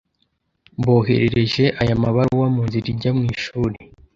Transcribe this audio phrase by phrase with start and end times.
[0.79, 3.77] Mboherereje aya mabaruwa munzira ijya mwishuri